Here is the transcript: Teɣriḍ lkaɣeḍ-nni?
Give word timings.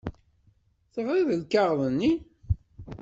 Teɣriḍ 0.93 1.29
lkaɣeḍ-nni? 1.41 2.11